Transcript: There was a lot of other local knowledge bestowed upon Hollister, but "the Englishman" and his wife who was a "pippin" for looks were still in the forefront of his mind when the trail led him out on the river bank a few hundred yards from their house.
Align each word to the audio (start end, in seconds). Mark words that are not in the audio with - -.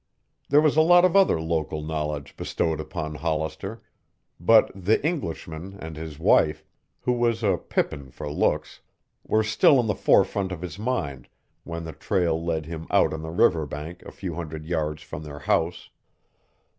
There 0.49 0.61
was 0.61 0.75
a 0.75 0.81
lot 0.81 1.05
of 1.05 1.15
other 1.15 1.39
local 1.39 1.83
knowledge 1.83 2.35
bestowed 2.35 2.79
upon 2.79 3.13
Hollister, 3.13 3.83
but 4.39 4.71
"the 4.73 4.99
Englishman" 5.05 5.77
and 5.79 5.95
his 5.95 6.17
wife 6.17 6.65
who 7.01 7.11
was 7.11 7.43
a 7.43 7.55
"pippin" 7.59 8.09
for 8.09 8.27
looks 8.27 8.79
were 9.23 9.43
still 9.43 9.79
in 9.79 9.85
the 9.85 9.93
forefront 9.93 10.51
of 10.51 10.63
his 10.63 10.79
mind 10.79 11.27
when 11.65 11.83
the 11.83 11.93
trail 11.93 12.43
led 12.43 12.65
him 12.65 12.87
out 12.89 13.13
on 13.13 13.21
the 13.21 13.29
river 13.29 13.67
bank 13.67 14.01
a 14.01 14.11
few 14.11 14.33
hundred 14.33 14.65
yards 14.65 15.03
from 15.03 15.21
their 15.21 15.37
house. 15.37 15.91